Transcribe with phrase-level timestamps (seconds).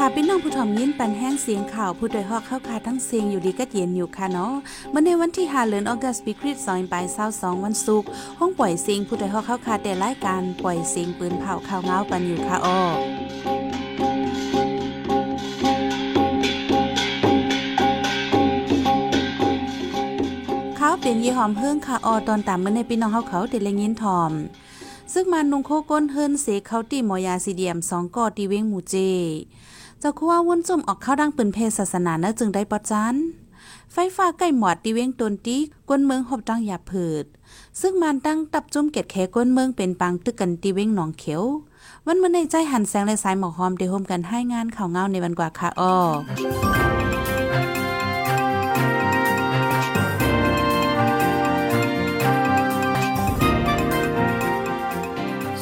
[0.00, 4.52] ค่ะพี่น้องผู้ถมยินปันแห้งเสียงข่าวผู้โดยฮอกเข้าคาทั้งเสียงอยู่ดีก็เย็นอยู่ค่ะเนาะ
[4.90, 7.00] เมื่อในวันที่5เดือนออกัสปีคริสต์2ปี
[7.32, 8.08] 22วันศุกร์
[8.38, 12.80] ห้องปล่อยเสียงผู้โดยฮอกเข้าคาแต่รายการปล่อยเสียงปืนเผาข่าวเงาปันอยู่ค่ะอ้อ
[20.76, 24.32] เขาเป็นยี่หอมเฮิ่งค่ะออตอนตามเมื่อในพี่น้องเฮาเขาเด็ดเลงยินทอม
[25.12, 28.96] ซึ่งมันนุงโคก้นเฮิรนเสเขาตีมอยาสีเดียมสองกอตีเว้งหมูเจ
[30.00, 33.16] เจ้าคัววนจุ่มออกเข้าดังปืนเพศศาสนาเนจึงได้ปอจัน
[33.92, 35.56] ไฟฟ้าใกล้หมอดตีเว้งตนตี
[35.88, 37.24] กวนเมืองหอบตั้งหยาเผิด
[37.80, 41.42] ซึ่งมันตั้งตับจุ่มเกตแขกวนเมืองเป็นปังตึกกันตีเว้งหนองเขียว
[42.06, 45.94] วันเมื่อในใจหันแสงและสายหมอกหอมเดโฮมกันให้งานข่าวเงาในวันกว่าค่ะอ้อ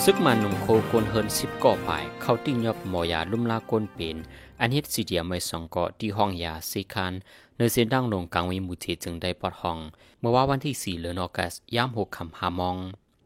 [0.09, 4.17] ซึกมันหนุ่มโคกนเฮินสิบก่อป่าย เข้าติ้งยอบหมอยาลุ่มลากนเป็น
[4.61, 7.13] อันเฮ็ดสีเดียไม่สองเกาะที่ห้องยาสีคาน
[7.57, 9.79] เนื้อเส้นดังลงกลางวิมุทีจึงได้ปอดห้อง
[10.21, 12.77] เมื่อว่าวันที่สี่เดือนออกัสย่ามหกคำหามอง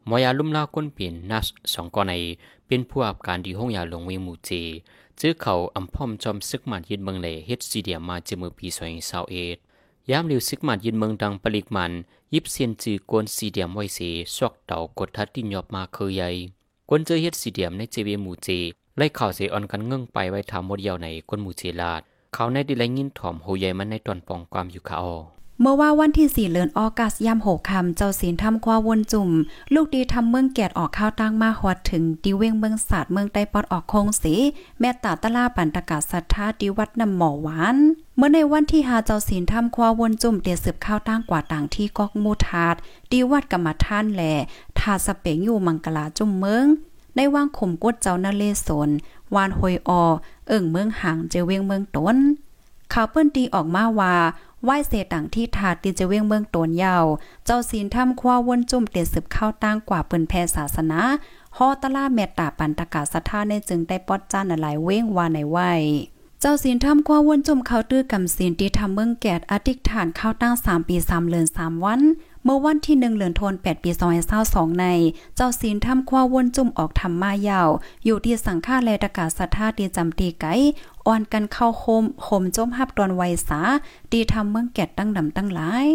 [0.05, 2.13] หมอยาลุ่มลากนเป็นนัสสองก่อใน
[2.67, 4.63] เป็นผู้อับการดีห้องยาลงวิมุที
[5.19, 9.57] จื้อเขาอำพ่อมจอมซึกมันยินเมืองเลเฮ็ดสีเดียมาเจมือปีสองสาวเอ็ด
[10.11, 11.91] ยามเลียวซึกมันยินเมืองดังปลิกมัน
[12.33, 13.99] ยิบเซียนจือกวนสีเดียมไว้เส
[14.35, 16.31] ซอกเต่ากดทัดที่ยอบมาเคยใหญ่
[16.91, 18.49] กวนเจอเฮ็ดสีเดียมในเจวหมู่เจ
[18.97, 22.01] ไล่ข่าวเสออนกันเงื่งไปไว้ทำมดเดียวในกวนหมู่เจลาด
[22.33, 25.15] เขาในดิไลยินถ่อมโหใหญ่มันในตอนปองความอยู่ขาออ
[25.61, 29.29] เมื่อว่าวันที่สี่เลือนออกัสยามหกคำเจ้าศีลทำควาวนจุ่ม
[29.73, 34.33] ลูกดีทำเมืองแกดออกข้าวตั้งมาฮอดถึงดีเวงเมืองศาสตร์เมืองใต้ปอดออกคงสี
[34.79, 37.77] แม่ตาตะลาปันตะกาศศรัทธาดีวัดน้ำหมอหวาน
[38.17, 42.75] เมื่อในวันที่หาเจ้าศีลทำควาวนจุ่มเตียสืบข้าวตั้งกว่าต่างที่กอกมูทาด
[43.11, 44.33] ดีวัดกรรมท่านแหล่
[44.79, 46.65] ทาสเปงอยู่มังกลาจุ่มเมือง
[47.15, 48.89] ในว่างข่มกดเจ้านาเลสน
[49.35, 50.03] วานหอยออ
[50.47, 52.17] เอิ่งเมืองห่างเจเวงเมืองต้น
[52.93, 54.15] ข่าวเปิ้นตีออกมาว่า
[54.63, 57.05] ไหว้เสต่างที่ถาดตีจะเวียงเมืองโตนยาว
[57.45, 60.99] เจ้าศีลถ้ำคว้าวนจุ่มเตียสืบเข้าตั้งกว่าเปิ่นแพศาสนา
[61.57, 65.57] ฮอตะล่าเมตตาปันตกาศรัทธาในจึงได้ปอดจ้านหลายเว้งวาในไหว
[66.41, 72.01] เจ้าศีลทำคว้าวนจุ่มเขาตื้อกำศีลที่ทำเมืองแกดอธิษฐานเข้าตั้ง3ปี3เลือน3วัน
[72.45, 73.91] เมื่อวันที่หนึ่งเหลือนโทน 8 ปี
[74.35, 74.85] 2022ใน
[75.35, 77.69] เจ้าศีลทำคว้าวนจุ่มออกทำมายาว
[78.05, 80.45] อยู่ที่สังฆาแลตกาศรัทธาตีจำตีไก
[81.07, 83.61] อ่อนกันเข้าโคมโคมจมหับตอนไวสา
[84.11, 85.87] ดีทำเมืองแกดตั้งดำตั้งหลาย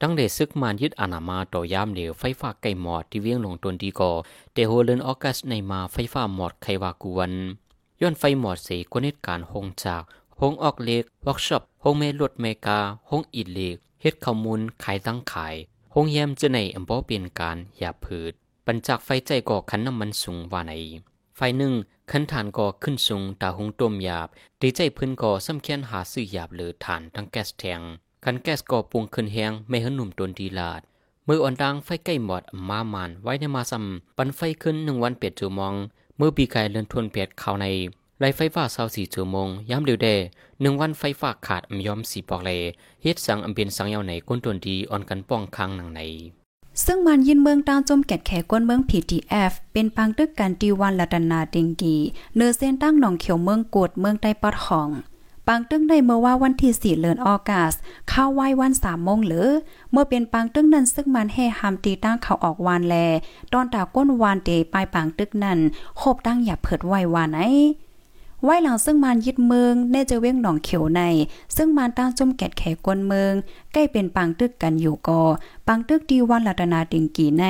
[0.00, 4.10] ตั้งเดซึกมานยึดอานามาต่อยามเหลวไฟฟ้าไก่หมอดที่เวียงลงตนดีก่อ
[4.52, 7.32] เตโฮเลนออกัสในมาไฟฟ้าหมอดไขวากวน
[8.00, 10.02] ย้อนไฟหมอดเสกวนเหตุการหงจาก
[10.40, 12.78] หงออกเล็กวิร์กช็อปหงเมลดเมกา
[13.10, 15.54] หงอีดเล็กเฮ็ดข้อมูลขายตั้งขาย
[15.94, 18.32] หงแยมจะในอำบ่เปลี่ยนการอย่าผืด
[18.66, 20.72] ปัญจากไฟใจก่อขันน้ำมันสูงว่าไหน
[21.36, 21.72] ไฟหนึ่ง
[22.10, 24.28] ขันฐานก่อขึ้นสูงตาหงต้มหยาบ
[24.62, 27.80] ดีใจพื้นก่อซ้ำเคียนหาซื้อหยาบหรือฐานทั้งแก๊สแทง
[28.24, 30.80] คันแก๊สก่อปรุงขึ้นแหงไม่ห้หนุ่มตนดีลาด
[31.26, 35.74] มืออ่อนดังไฟใกล้หมอดมามานไว้ในมาซ้ำปันไฟขึ้นหนึ่งวันเปียดจูมอง
[36.16, 37.66] เมื่อปีกายเลื่อนทวนเปียดเข้าใน
[38.24, 40.08] ไล่ไฟฟ้าเศร้าสี่ชั่วโมงย้ำเดียวเด
[40.60, 42.50] หนึ่งวันไฟฟ้าขาดอำยอมสีปอกเล
[43.02, 46.00] เฮ็ดสังอำเป็นสังเยาในก้นตนดีอ่อนกันป้องค้างหนังใน
[46.84, 51.96] ซึ่งมันยินเมืองตางจมแกดแขกวนเมือง PTF เป็นปังตึกกันตีวันละดนาเดงกี
[52.36, 54.90] เนื้อเส้นตั้งหนองเขียวเมืองกดเมืองใต้ปอดห้อง
[55.48, 57.74] ปังตึงได้เมื่อว่าวันที่สี่เลือนออกัส
[58.08, 59.48] เข้าไหว้วันสามโมงหรือ
[59.92, 62.94] เมื่อเป็นปังตึงนั้นซึ่งมันให้หามตีตั้งเขาออกวานแล
[63.52, 65.58] ตอนตาก้นวานเตปลายปังตึกนั้น
[65.98, 67.40] โคบตั้งอย่าเผิดไหววานไหน
[68.44, 71.02] ไว้หลังซึ่งมันยึดเมืองแน่จะเว้งหนองเขียวใน
[71.56, 73.34] ซึ่งมันตั้งจุ่มแกดแขกวนเมือง
[73.72, 75.22] ใกล้เป็นปังตึกกันอยู่กอ
[75.68, 77.44] ปังตึกดีวันลัตนาดิงกีใน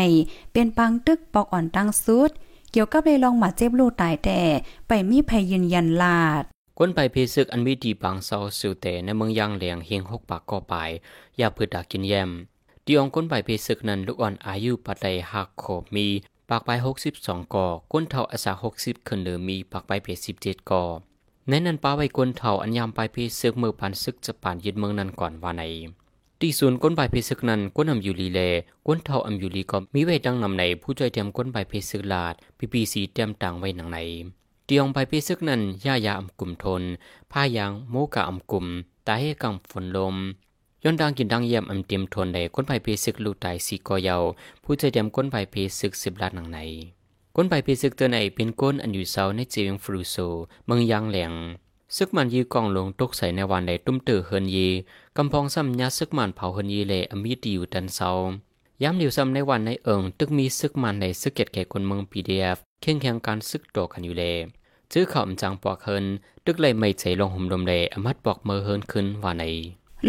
[0.53, 2.31] เป็นปังตึกปอกอ่อนตั้งสุด
[2.73, 4.41] เกี่ยวกับเลยลองมาเจ็บลูกตายแต่
[4.89, 6.43] ไปมีภัยยืนยันลาด
[6.79, 10.91] ก้นไปเพซึกอันมีดีบางเซาสิวแต่ในเมืองยางเหลียงเฮียงหกปากก่อปย
[11.39, 12.31] อย่าพืดดากินแยม
[12.87, 15.65] ดีองก้นไปเพซึกนั้นลูกอ่อนอายุปัดไดหักโข
[15.95, 16.07] มี
[16.55, 20.85] ปากไปหกสิบสองกอก้นเท่าอาสาหกสิบขึ้นเหลือมีปากไปเพสิบเจ็ดกอ
[21.49, 25.63] ในนั้นป้าไว้ก้นเท่าอันยามไปเพซึกเมื่อปันซึกจะป่านยึดเมืองนั้นก่อนว่าใน
[26.41, 28.41] ที่ศูนย์ก้นใบเพซึกนั้นก้นอำยูลีเล
[28.87, 33.99] ก้นเท่าอำยูลีก็มีไว้ดังนำในผู้ช่วยเตรียมก้นใบเพซึกลาดพีพีซีเตรียมต่างไว้หนังใน
[34.67, 36.83] เตียงใบเพซึกนั้นย่ายาอำกลุ่มทน
[37.33, 38.67] ผ้ายางโมกะอำกลุ่ม
[39.07, 40.17] ตาให้กังฝนลม
[40.85, 44.17] ย้อนดังกินดังเยี่ยมอำเตรียมทนในก้นใบเพซึกลูกตายสีกอเยา
[44.65, 46.59] ผู้เตรียมก้นใบเพซึกสิบลาดหนังใน
[47.37, 50.17] ก้นใบเพซึกตัวไหนเป็นก้นอันอยู่เซาในเจียงฟรูโซ
[50.67, 51.33] เมืองยางแหลง
[51.97, 54.69] ซึกมันยีกองลงตกใส่ในวันใดตุ้มเตือเฮินยี
[55.17, 58.11] กำพองซ้ำยัดซึกมันเผาเฮินยีเลยอมีดีอยู่ดันเซา
[58.83, 64.25] ย้ำเหลียวซ้ำในวันในเอิงตึกมีซึกมันในซึกเก็ดแก่คนเมืองพีเดีเอฟเข่งแข่งการซึกโตกันอยู่เล
[64.93, 66.05] จื้อข่าวจังปอกเฮิน
[66.45, 69.45] ตึกเลยไม่ใจลงห่มดมเลอมัดปอกเมือเฮินขึ้นว่าใน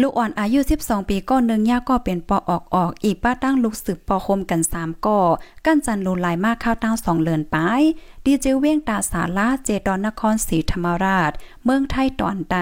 [0.00, 5.20] ลูกอ่อนอายุ 12 ปีก็หนึ่งย่าก็เป็นปอออกออก อีกป้าตั้งลูกสืบปอคมกัน 3ก่อ
[5.66, 7.82] กั้นจันลูลายมากข้าวตั้งสองเลือนปาย
[8.24, 11.30] ดีเจเว้งตาสาลาเจดอนนครศรีธรรมราช
[11.64, 12.58] เมืองไทยตอนใด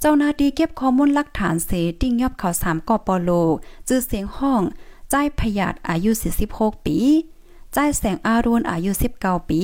[0.00, 3.30] เจ้าหน้าที่เก็บข้อมูลหลักฐานเสติ้งยอบเขาสามก่อปอโล
[3.88, 4.62] จื้อเสียงห้อง
[5.10, 6.10] ใจพยาดอายุ
[6.48, 6.98] 46 ปี
[7.74, 8.90] ใจแสงอารุณอายุ
[9.20, 9.60] 19 ปี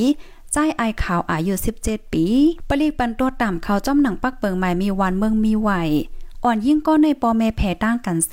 [0.52, 1.54] ใจไอขาวอายุ
[1.84, 2.24] 17 ปี
[2.68, 5.70] ปลีกปันตัวต่ำเขาจ้อมหนังปักเปิงใหม่มีวันเมืองมีไหว
[6.44, 8.32] อ่อนยิ่งก็ในปอแม่แผ่ตั้งกันเส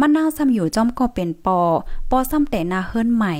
[0.00, 1.60] มันนาวซ้ำอยู่จอมก็เป็นปอ
[2.10, 3.34] ปอซ้ำแต่นาเฮิรนใหม่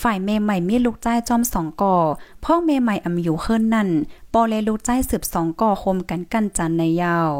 [0.00, 1.96] ฝ่ายเมใหม่มีลูกใจจอมสองก่อ
[2.44, 3.88] พ่อเมใหม่อำอยู่เฮิรนนั่น
[4.32, 7.32] ปอเลลูกใจสืบสองก่อคมกันกันจันในยาว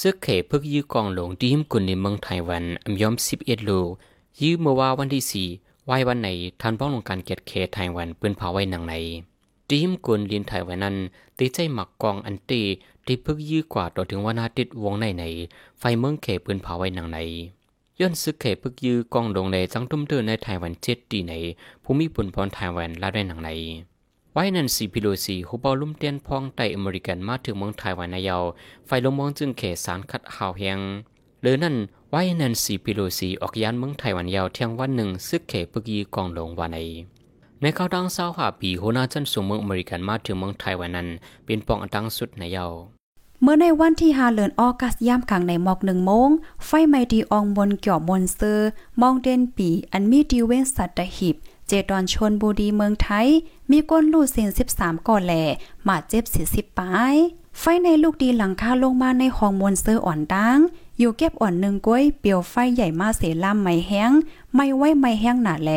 [0.00, 3.88] ซึกเขพึกยื้อกองหลงดีมกุนในเมืองไต้หวันอำยอม11ลูก
[4.40, 6.28] ยื้อเมื่อว่าวันที่4ไหววันไหน
[6.60, 8.94] ทันป้องลงการเกียรติเขตไต้หวันปืนเผาไว้หนังใน
[9.70, 10.96] ดีมกุนลินไต้หวันนั้น
[11.38, 12.62] ตีใจหมักกองอันตี
[13.06, 15.24] ที่พึกยื้อกว่าต่อถึงวันอาทิตย์วงในใน
[15.78, 17.18] ไฟเมืองเขปืนเผาไว้หนังใน
[18.00, 21.34] ย้อนซึกเขพึกยื้อกองลงในจังตุ้มเตือนในไต้หวันเจ็ดตีใน
[21.84, 23.50] ภูมิปุ่นพรไต้หวันลาได้หนังใน
[24.32, 28.42] ไว้นันซีพิโลซีฮูเปาลุ่มเตียนพองไตอเมริกันมาถึงเมืองไต้หวันนายาว
[28.86, 30.78] ไฟลงมองจึงเขสารคัดหาวแหง
[31.42, 31.76] หรือนั่น
[32.10, 36.78] ไว้นันซีพิโลซีออกยานเมืองไต้หวันยาวเที่ยงวันหนึ่งซึกเขปึกยีกองลงวานใน
[37.64, 41.08] ในเขาดังเศร้าหาปีโหนาจันสูงเมืองอเมริกันมาถึงเมืองไต้หวันนั้น
[41.44, 42.66] เป็นปองอันดังสุดในเยา
[43.42, 46.28] เมื่อในวันที่5เดือนออกัสย่ามกลางในหมอกหนึ่งโมง
[46.66, 48.68] ไฟไหม้ดีอองบนเกี่ยวมนเซอร์
[49.00, 51.36] มองเด่นปี อันมีดีเว้นสัตหิบ
[51.68, 53.28] เจดอนชนบุรีเมืองไทย
[53.70, 55.42] มีก้นลูกเสียง13 ก่อแหล่
[55.86, 57.16] มาเจ็บ40ปาย
[57.60, 60.58] ไฟในลูกดีหลังคาลงมาในห้องมนเซอร์อ่อนดัง
[60.98, 64.12] อยู่เก็บอ่อนหนึ่งก้วยเปียวไฟใหญ่มาเสล่ำไม่แห้ง
[64.56, 65.72] ไม่ไว้ไม่แห้งหนาแล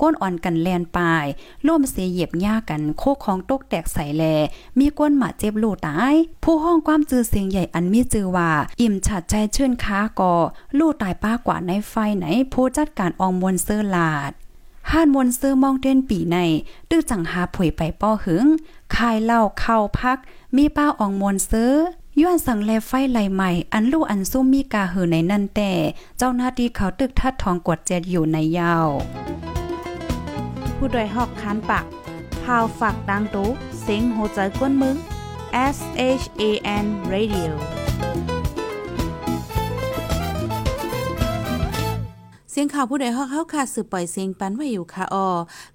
[0.00, 1.26] ก้นอ่อนกันแลนปลาย
[1.66, 4.24] ร่วมเสียเหยียบหญ้ากันโคกของตกแตกใส่แล
[4.78, 8.50] มีก้นหมาเจ็บลูตาย ผู้ห้องความจือเสียงใหญ่อันมีจือว่า
[8.80, 10.34] อิ่มฉัดใจชื่นค้ากอ
[10.78, 14.32] ลูตายป้ากว่าในไฟไหน ผู้จัดการอองมวลเซอร์ลาด
[14.90, 16.38] ห้านมนซื้อมองเด่นปีใน
[16.90, 18.46] ตื้อจังหาผุยไปป้อหึง
[18.96, 20.18] คายเหล้าเข้าพัก
[20.56, 21.72] มีป้าอองมนซื้อ
[22.18, 25.72] ย้อนสั่งแลไฟไหลใหม่ อันลู่อันซุ่มมีกาหือในนั่นแต่
[26.18, 28.88] เจ้าหน้าที่เขาตึกทัดทองกวดเจ็ดอยู่ในยาว
[30.76, 31.84] ผู้ดยหอกคันปาก
[32.42, 33.48] พาวฝากดังตู้
[33.80, 34.96] เสียงโหใจกวนมึง
[35.76, 35.78] S
[36.20, 36.42] H A
[36.84, 37.79] N Radio
[42.62, 45.28] สียงข่าวผู้ใดฮาเฮาค่ะสืบปล่อยเสียงปันไว้อยู่ค่ะออ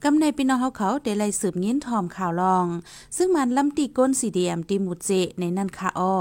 [0.03, 2.67] กำในพี่น้องเฮาเขาได้ไล่สืบยินทอมข่าวลอง
[3.17, 6.15] ซึ่งมันลำตีก้นสีเดียมตีหมูเจในนั่นค่ะออ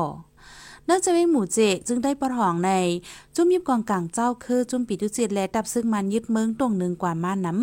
[0.86, 1.58] เนื่อกจากเป็นหมูเจ
[1.88, 2.70] จึงได้ประหองใน
[3.34, 7.54] จุ้มยิบกองกลางเจ้าคือจุ้มปีดุเจตและดับซึ่งมันยึดเมืองตรงหนึ่งกว่ามาน้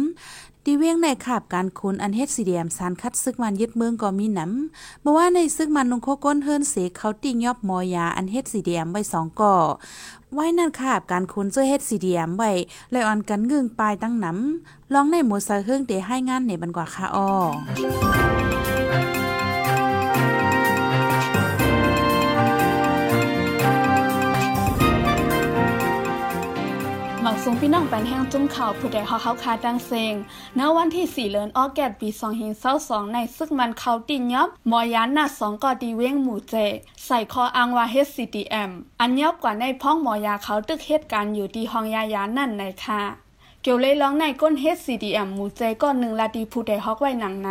[0.61, 9.55] ำดีเวียงในขาบการคุณอันเฮ็ดสีเดียมสารคัดซึกมันยึดเมืองก็มีน้ำบ่ว่าในซึกมันนุงโคก้นเฮิรนเสเขาติ่งยอบมอยาอันเฮ็ดสีเดียมไว้สองก่อ
[10.33, 12.51] ไว้นั่นขาบการคุณเจ้าเฮ็ดสีเดียมไว้
[12.91, 17.29] เลยอ่อนกันงึงปลายตั้งน้ำลองในหมูใส่เฮิงเดให้งานในบันกว่าค่ะอ้อ
[27.63, 30.13] พี่น้องแปนแห้งจุ้มข่าวผู้ใดฮอเขาคาดังเซง
[30.59, 32.09] ณวันที่ 4เดือนออแกตปี
[32.61, 36.55] 2022ในซึกมันเขาตินยอบมอยานหน้าสองกอดีเว้งหมู่เจ
[37.05, 43.01] ใส่คออังว่า HCDM อันยอบกว่าในพ้องมอยาเขาตึกเหตุการณ์อยู่ที่ห้องยายานั่นในค่ะ
[43.61, 47.49] เกี่ยวเลยร้องในก้น HCDM หมู่เจก้อนหนึ่งลาดีผู้ใดฮอกไว้หนังไหน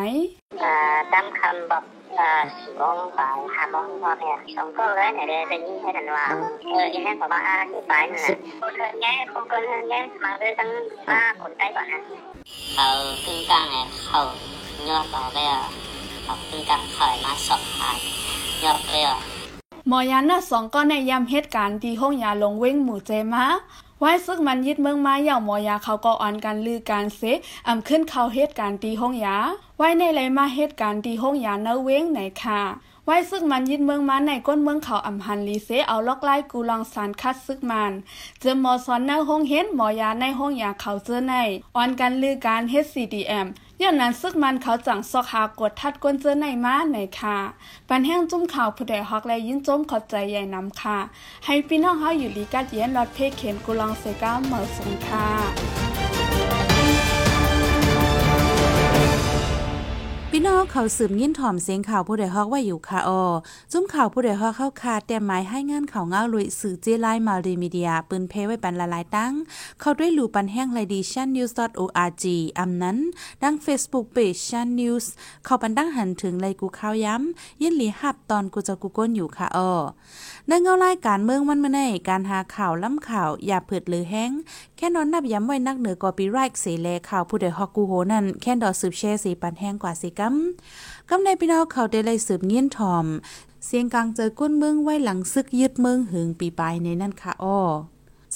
[0.63, 0.75] อ่า
[1.13, 2.83] ตามคำบอก อ่าสี่โม
[3.19, 6.27] บ่ายห้มงพ่อเนี่ยสองก็เลยเนี่ยเดี๋ยวจะยิ่งให้กันว่า
[6.73, 10.69] เออยิ่ให้บอกว่าอาที่ไปนั่นแหละคนเธอแง่เกินเธอแง่มาเลยตั้ง
[11.09, 12.01] ห้าคนได้ก่อนนะ
[12.75, 12.89] เขา
[13.25, 13.77] ขึ้นกลางไง
[14.07, 14.21] เขา
[14.89, 15.63] ยอดต่อไปอะ
[16.25, 17.99] เขาขึ้นกลางถอยมาสอบผ่าน
[18.65, 19.19] ยอดไปอะ
[19.89, 23.47] หมอยานน้าสองก็ในยามเหตุการณ์ที่ห้องยาลงเว้งหมู่เจมา
[24.01, 27.23] ไว้ซึกมันยึดเมืองมาอย่างมอยาเขาก็อ่อนกันลือการเซ
[27.69, 29.37] อำขึ้นเขาเหตุการณ์ตีห้องยา
[29.79, 32.61] ไว้ในไรมาเหตุการณ์ตีห้องยาเนเว้งไหนค่ะ
[33.07, 37.93] ไว้ซึกมันยึดเมืองมาในก้นเมืองเขาอำหันลีเซเอาล็อกไล่กูลองสารคัดซึกมัน
[38.41, 41.35] เจอหมอสอนในห้องเห็นหมอยาในห้องยาเขาเจอใน
[41.77, 43.47] อ่อนกันลือการเฮ็ด CDM
[43.83, 47.39] ย้อนนั้นซึกมันเขาจังซอกหากดทัดก้นเจอในมาในค่ะ
[47.89, 50.99] ปันแห้งจุ้มข่าวผู้ใดฮอกและยินจมขอบใจใหญ่นำค่ะ
[51.45, 55.90] ให้พี่น้องเฮาอยู่ลีกัดเย็นรอดเพเข็นกุลองเซก้าเหมือสงค่ะ
[60.73, 63.23] เขาสืบยินถ่อมเสียงข่าวผู้ใดฮอกว่าอยู่ค่ะออ
[63.73, 69.33] จุ้มข่าวผู้ใดฮอกเข้าคาแต่หมายให้งานข่าวเงาลุยสื่อเจไลมารีมีเดีย ปืนเพไว้ปันละลายตั้ง
[69.81, 72.25] เข้าด้วยหลูปันแห้งไลดีชันนิวส์ .org
[72.59, 72.99] อำนั้น
[73.43, 75.11] ดัง Facebook Page ชันนิวส์
[75.45, 79.73] เข้าปันดังหันถึงไลกูข่าวย้ำยินหลีหับตอนกูจะกูก้นอยู่ค่ะออ
[80.53, 84.31] ในเงารายการเมืองวันเมื่อในการหาข่าวล้ำข่าวอย่าเผิดหรือแห้ง
[84.77, 90.35] แค่นอนนับย้ำไว้นักเหนือกอปีไรกเสแลข่าวผู้ใดฮอกกูโหนั่นแค่ดอสืบแช่สีปันแห้งกว่าสีกัม
[91.09, 93.07] กำในพี่น้องเขาได้เลยสืบเงียนทอม
[93.65, 97.59] เสียงกลางเจอก้นเมืองไว้หลังซึกยึดเมืองหึงปีปลายในนั่นค่ะอ้อ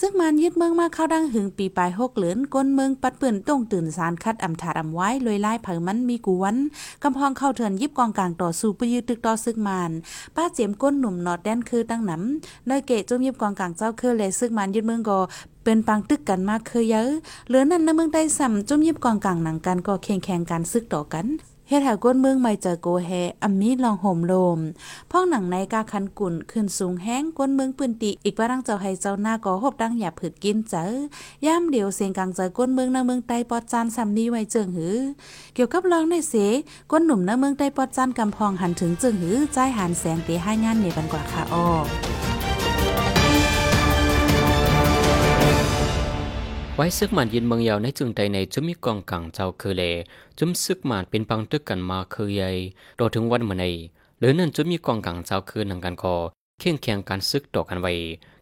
[0.00, 6.56] ซึ่งมันยึดเมืองมาเข้าดังหึงปีปลายหกเหลือนก้นเมืองปัดเปื่นต้องตื่นสารคัดอำถาดอำไว้ลอยไล่เผยมันมีกวัน
[7.02, 9.90] กำพองเข้าเถินยิบกองกลางต่อสู้ปยืดตึกต่อซึกมัน
[10.36, 15.18] ป้าเจียมก้นหนุ่มนอดแดนคือตั้งหนำเนยเกะจมยิบกองกลางเจ้าคือเลยซึกมันยึดเมืองก็
[15.64, 17.08] เป็นปังตึกกันมากเคยเยอะ
[17.48, 21.26] เหลือนั่นในเมืองได้สัมจมยิบกองกลางหนังกันก็เคียงแข่งกันซึกต่อกัน
[21.68, 23.10] เฮ็ดให้ก้นเมืองไม่เจอโกแฮ
[23.42, 24.58] อัมมีลองห่มโลม
[25.10, 34.96] พ้องหนังในกาคันกุ่นขึ้นสูงแห้งก้นเมืองปืนติ อีกว่าดังเจ้าให้เจ้าหน้าก็หบดังอย่าผึดกินเจอย่ามเดียวเสียงกลางเจอก้นเมืองในเมืองใต้ปอดจานซำนี้ไว้เจิงหือ
[35.54, 36.34] เกี่ยวกับรองในเส
[36.90, 41.66] ก้นหนุ่มในเมืองใต้ปอดจานกำพองหันถึงเจิงหือใจหันแสงเตให้งานในบันกว่าค่ะอ้อ
[46.76, 49.82] ไว้ซึกมันยินเมืองยาวในจึงใดในจุมีกองกังเจ้าคือเล
[50.38, 52.50] จุมซึกมันเป็นปังตึกกันมาคือใหญ่
[52.96, 53.64] โดถึงวันเมื่อใน
[54.18, 56.14] หรือนั่นจุมีกองกังเจ้าคือหนังกันคอ
[56.58, 57.92] เคียงเคียงการซึกต่อกันไว้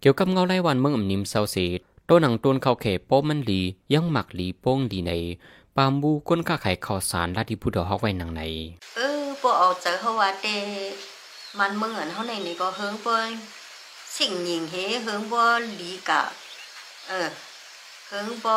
[0.00, 1.66] เกี่ยวกับเงาไล่วันเมืองอำนิมเศร้าสี
[2.08, 3.60] ตัวหนังต้นเข้าเขโป้มันหลี
[3.92, 5.12] ยังหมักหลีโป้งดีใน
[5.76, 8.42] ปามบูก้นก้าไข่ข่าวสารลาที่ผู้ดอฮอกไว้หนังใน
[8.96, 10.46] เออพอเอาเจอเขาว่าเต
[11.58, 13.16] มันเมืองอันเขาในนี่ก็เฮิงบ่
[14.18, 15.42] สิ่งหญิงเฮเฮิงบ่
[15.76, 16.22] หลีกะ
[17.10, 17.28] เออ
[18.14, 18.54] เฮิงบ่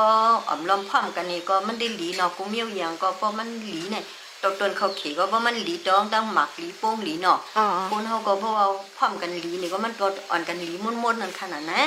[0.48, 4.04] อ่อมลอมพร้อมกันนี่ก็มันได้หลีเนาะกูเมียวอย่างก็เพราะมันหลีเนี่ย
[4.44, 8.66] ตกตนเขาเขก็เพราะมันหลีดองดังหมักหลีโป้งหลีเนาะอ๋อคนเฮาก็เพราะว่า
[8.98, 11.82] พร้อมกันหลีนี่ก็มันก็อ่อนกันหลีม่วนๆนั่นขนาดนะ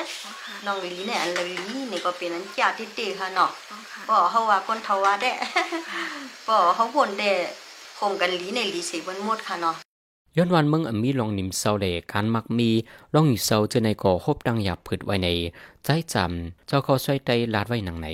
[0.67, 1.57] น้องหลีเนี่ยอันละหลี
[1.91, 3.51] นี่ก็เป็นอันจาที่เตค่ะเนาะ
[4.09, 5.31] บ่เฮาว่าคนเทาว่าได้
[6.49, 7.31] บ่เฮาวนได้
[7.99, 9.88] คมกันหลีในหลีสิบ่หมดค่ะเนาะ
[10.37, 12.71] ย้อนวันเมืองอมีลองนิมเศร้าเลการมักมี
[13.15, 15.29] ลองอยู่เศร้าเจอในก่อฮบดังหยาบพืดไว้ใน
[15.85, 18.09] ใจจำเจ้าขาช่วยใจลาดไว้หนังใน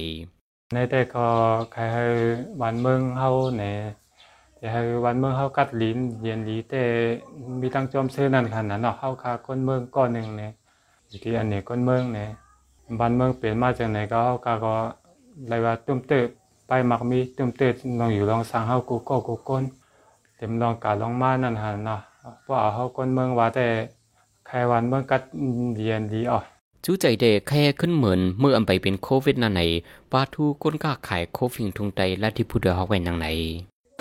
[0.74, 1.26] ในแต่ก็
[1.72, 2.04] ใครให้
[2.60, 3.28] บ้านเมืองเฮา
[3.58, 3.76] เนี่ย
[4.60, 6.82] จะให้บ้านเมืองเฮากัดลิ้นเย็นลีแต่
[7.60, 10.52] มีตั้งจอมซื้อนั่นขนาดเนาะเฮาคาคนเมืองก้อนหนึ่งเนี่ย
[11.08, 12.28] อยู่ที่อันนี้คนเมืองเนี่ย
[12.98, 14.74] บ้านเมืองเปลี่ยนมาจากไหนก็เฮาคาก็
[15.48, 16.28] เลยว่าตุ้มเติบ
[16.66, 19.64] ไปมักมีตุ้มเติบลองอยู่ลองสร้างเฮากูก็กูก้น
[20.36, 22.00] เต็มลองกาลองมานั่นหั่นเนาะ
[22.42, 23.66] เพราะว่าเฮาคนเมืองว่าแต่
[24.46, 25.22] ใครวันเมืองกัด
[25.76, 26.42] เย็นดีอะ
[26.84, 29.62] จู้ใจเดแค่ขึ้นเหมือนเมื่ออำไปเป็นโควิดนั่นใน
[30.12, 33.26] ปาทูก้นก้าขายโคฟิงทุงไตและที่ผู้ดอกฮอกไว้หนังใน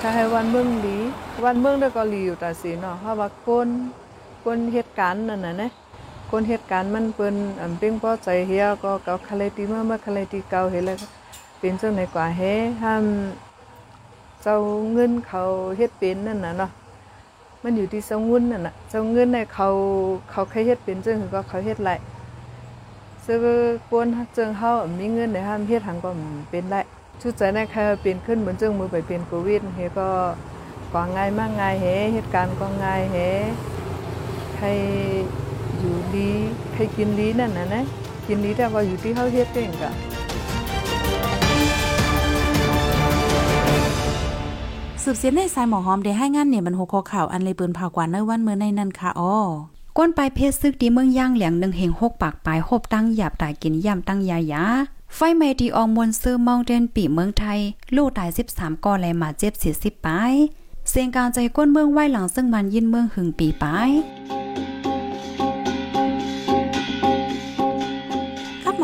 [0.02, 0.98] ถ้าให้วันเมืองหลี
[1.46, 3.68] วันเมืองได้ก็หลีอยู่แต่สิเนาะเพราะว่าคน
[4.44, 5.70] คนเหตุการณ์นั่นน่ะนะ
[6.32, 11.08] คนเหตุการณ์มันเปิ้นอันเป้งพอใจเฮียก็เกาคาเลติมามาคาเลติเกาเฮ็ดแล้วก็
[11.60, 12.42] เป็นจังไหนกว่าเฮ
[12.84, 13.04] ห้าม
[14.44, 14.58] เจ้า
[14.92, 15.44] เงินเขา
[15.78, 16.72] เฮ็ดเป็นนั่นน่ะเนาะ
[17.64, 19.68] มันอยู่ที่เจ้าเงินนั่นน่ะเจ้าเงินเนี่ยเขา
[20.32, 21.92] เขาเคยเฮ็ดเป็นจังก็เขาเฮ็ดไร
[23.26, 23.40] ซึ่ง
[23.90, 26.10] คนเจังเฮามีเงินในห้ามเฮ็ดหังก็
[26.50, 26.76] เป็นไร
[27.22, 30.10] ชุดใจนะค่ะเป็นขึ้นเหมือนจึงมือไปเป็นโควิดเฮก็
[30.94, 33.18] ก็ง่ายมากง่ายเฮเหตุการณ์ก็ง่ายเฮ
[34.56, 34.68] ใคร
[35.80, 36.30] อยู่ดี
[36.74, 37.84] ใครกินดีนั่นน่ะนะ
[38.28, 39.84] กินดีแต่ว่าอยู่ที่เขาเฮ็ดเองก
[45.06, 49.34] สืบเสียในสายหมอหอมได้ให้งานเนี่ยมันหัวข้อข่าวอันเลยเปิ้นเผากว่าในวันเมื่อในนั้นค่ะอ๋อ
[49.98, 54.64] ก้นไปเพศซึกดีเมืองย่างเหลียงหนึ่งเฮงหกปากปลายหบตั้งหยาบตายกินย่ำตั้งยายา
[55.16, 57.60] ไฟไหม้ดีอองมวลซื้อมองเดนปีเมืองไทย
[57.96, 60.34] ลูกตาย 13ก่อแลมาเจ็บ40ปลาย
[60.90, 63.90] เสียงการใจก้นเมืองไหวหลังซึ่งมันยินเมืองหึงปีปลาย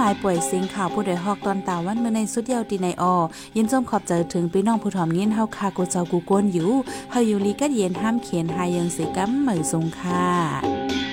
[0.01, 3.15] หมายป่วยสิงข่าวผู้ใดฮอกตอนตาวันเมื่อในสุดเยาวตีในออ
[3.55, 6.71] ยินจมขอบใจถึงพี่น้องผู้ถ่อมยินเฮาคากูเจ้ากูกวนอยู่
[7.11, 11.08] เฮาอยู่ลีกัดเย็นห้ามเขียนหายังสีกัมเหมยทรงค่ะ